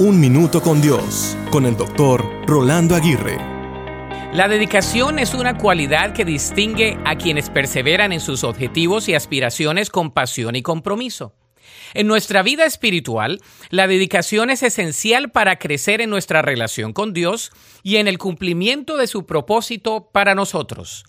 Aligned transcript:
Un 0.00 0.20
Minuto 0.20 0.62
con 0.62 0.80
Dios, 0.80 1.36
con 1.50 1.66
el 1.66 1.76
doctor 1.76 2.24
Rolando 2.46 2.94
Aguirre. 2.94 3.36
La 4.32 4.46
dedicación 4.46 5.18
es 5.18 5.34
una 5.34 5.58
cualidad 5.58 6.12
que 6.12 6.24
distingue 6.24 6.96
a 7.04 7.16
quienes 7.16 7.50
perseveran 7.50 8.12
en 8.12 8.20
sus 8.20 8.44
objetivos 8.44 9.08
y 9.08 9.16
aspiraciones 9.16 9.90
con 9.90 10.12
pasión 10.12 10.54
y 10.54 10.62
compromiso. 10.62 11.34
En 11.94 12.06
nuestra 12.06 12.44
vida 12.44 12.64
espiritual, 12.64 13.40
la 13.70 13.88
dedicación 13.88 14.50
es 14.50 14.62
esencial 14.62 15.32
para 15.32 15.58
crecer 15.58 16.00
en 16.00 16.10
nuestra 16.10 16.42
relación 16.42 16.92
con 16.92 17.12
Dios 17.12 17.50
y 17.82 17.96
en 17.96 18.06
el 18.06 18.18
cumplimiento 18.18 18.98
de 18.98 19.08
su 19.08 19.26
propósito 19.26 20.10
para 20.12 20.36
nosotros. 20.36 21.06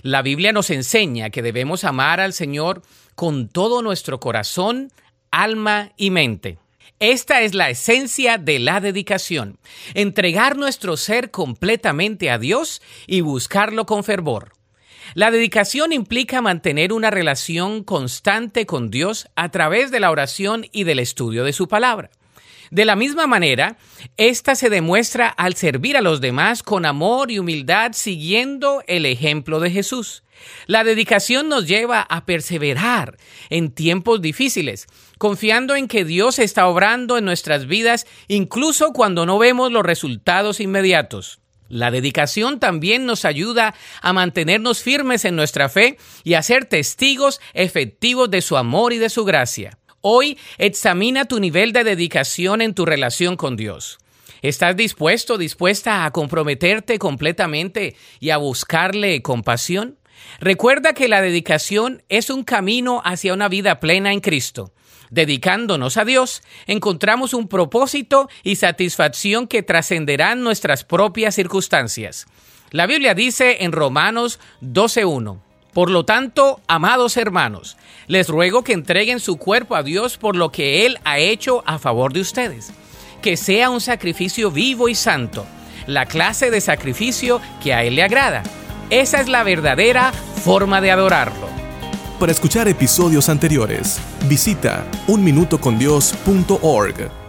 La 0.00 0.20
Biblia 0.20 0.50
nos 0.50 0.70
enseña 0.70 1.30
que 1.30 1.42
debemos 1.42 1.84
amar 1.84 2.18
al 2.18 2.32
Señor 2.32 2.82
con 3.14 3.48
todo 3.48 3.82
nuestro 3.82 4.18
corazón, 4.18 4.90
alma 5.30 5.92
y 5.96 6.10
mente. 6.10 6.58
Esta 6.98 7.40
es 7.40 7.54
la 7.54 7.68
esencia 7.70 8.38
de 8.38 8.58
la 8.58 8.80
dedicación, 8.80 9.58
entregar 9.94 10.56
nuestro 10.56 10.96
ser 10.96 11.30
completamente 11.30 12.30
a 12.30 12.38
Dios 12.38 12.80
y 13.06 13.20
buscarlo 13.22 13.86
con 13.86 14.04
fervor. 14.04 14.52
La 15.14 15.30
dedicación 15.30 15.92
implica 15.92 16.40
mantener 16.40 16.92
una 16.92 17.10
relación 17.10 17.84
constante 17.84 18.66
con 18.66 18.90
Dios 18.90 19.28
a 19.36 19.50
través 19.50 19.90
de 19.90 20.00
la 20.00 20.10
oración 20.10 20.66
y 20.72 20.84
del 20.84 21.00
estudio 21.00 21.44
de 21.44 21.52
su 21.52 21.68
palabra. 21.68 22.10
De 22.72 22.86
la 22.86 22.96
misma 22.96 23.26
manera, 23.26 23.76
esta 24.16 24.54
se 24.54 24.70
demuestra 24.70 25.28
al 25.28 25.56
servir 25.56 25.94
a 25.98 26.00
los 26.00 26.22
demás 26.22 26.62
con 26.62 26.86
amor 26.86 27.30
y 27.30 27.38
humildad 27.38 27.92
siguiendo 27.92 28.82
el 28.86 29.04
ejemplo 29.04 29.60
de 29.60 29.70
Jesús. 29.70 30.24
La 30.66 30.82
dedicación 30.82 31.50
nos 31.50 31.68
lleva 31.68 32.00
a 32.00 32.24
perseverar 32.24 33.18
en 33.50 33.72
tiempos 33.72 34.22
difíciles, 34.22 34.86
confiando 35.18 35.76
en 35.76 35.86
que 35.86 36.06
Dios 36.06 36.38
está 36.38 36.66
obrando 36.66 37.18
en 37.18 37.26
nuestras 37.26 37.66
vidas 37.66 38.06
incluso 38.26 38.94
cuando 38.94 39.26
no 39.26 39.38
vemos 39.38 39.70
los 39.70 39.82
resultados 39.82 40.58
inmediatos. 40.58 41.40
La 41.68 41.90
dedicación 41.90 42.58
también 42.58 43.04
nos 43.04 43.26
ayuda 43.26 43.74
a 44.00 44.14
mantenernos 44.14 44.82
firmes 44.82 45.26
en 45.26 45.36
nuestra 45.36 45.68
fe 45.68 45.98
y 46.24 46.34
a 46.34 46.42
ser 46.42 46.64
testigos 46.64 47.38
efectivos 47.52 48.30
de 48.30 48.40
su 48.40 48.56
amor 48.56 48.94
y 48.94 48.98
de 48.98 49.10
su 49.10 49.26
gracia. 49.26 49.78
Hoy 50.04 50.36
examina 50.58 51.26
tu 51.26 51.38
nivel 51.38 51.72
de 51.72 51.84
dedicación 51.84 52.60
en 52.60 52.74
tu 52.74 52.84
relación 52.84 53.36
con 53.36 53.56
Dios. 53.56 53.98
¿Estás 54.42 54.76
dispuesto, 54.76 55.38
dispuesta 55.38 56.04
a 56.04 56.10
comprometerte 56.10 56.98
completamente 56.98 57.94
y 58.18 58.30
a 58.30 58.38
buscarle 58.38 59.22
compasión? 59.22 59.98
Recuerda 60.40 60.92
que 60.92 61.06
la 61.06 61.22
dedicación 61.22 62.02
es 62.08 62.30
un 62.30 62.42
camino 62.42 63.00
hacia 63.04 63.32
una 63.32 63.48
vida 63.48 63.78
plena 63.78 64.12
en 64.12 64.18
Cristo. 64.18 64.72
Dedicándonos 65.10 65.96
a 65.96 66.04
Dios, 66.04 66.42
encontramos 66.66 67.32
un 67.32 67.46
propósito 67.46 68.28
y 68.42 68.56
satisfacción 68.56 69.46
que 69.46 69.62
trascenderán 69.62 70.42
nuestras 70.42 70.82
propias 70.82 71.36
circunstancias. 71.36 72.26
La 72.72 72.88
Biblia 72.88 73.14
dice 73.14 73.58
en 73.60 73.70
Romanos 73.70 74.40
12.1, 74.62 75.51
por 75.72 75.90
lo 75.90 76.04
tanto, 76.04 76.60
amados 76.66 77.16
hermanos, 77.16 77.78
les 78.06 78.28
ruego 78.28 78.62
que 78.62 78.74
entreguen 78.74 79.18
su 79.20 79.36
cuerpo 79.36 79.74
a 79.74 79.82
Dios 79.82 80.18
por 80.18 80.36
lo 80.36 80.52
que 80.52 80.84
Él 80.84 80.98
ha 81.04 81.18
hecho 81.18 81.62
a 81.66 81.78
favor 81.78 82.12
de 82.12 82.20
ustedes. 82.20 82.72
Que 83.22 83.36
sea 83.36 83.70
un 83.70 83.80
sacrificio 83.80 84.50
vivo 84.50 84.88
y 84.88 84.94
santo, 84.94 85.46
la 85.86 86.06
clase 86.06 86.50
de 86.50 86.60
sacrificio 86.60 87.40
que 87.62 87.72
a 87.72 87.84
Él 87.84 87.94
le 87.96 88.02
agrada. 88.02 88.42
Esa 88.90 89.20
es 89.20 89.28
la 89.28 89.44
verdadera 89.44 90.12
forma 90.12 90.82
de 90.82 90.90
adorarlo. 90.90 91.46
Para 92.18 92.32
escuchar 92.32 92.66
episodios 92.68 93.28
anteriores, 93.28 94.00
visita 94.28 94.84
unminutocondios.org. 95.08 97.21